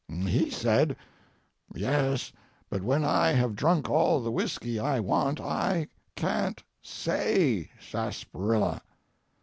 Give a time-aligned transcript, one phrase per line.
[0.25, 0.95] He said,
[1.75, 2.31] "Yes,
[2.71, 8.81] but when I have drunk all the whiskey I want I can't say sarsaparilla."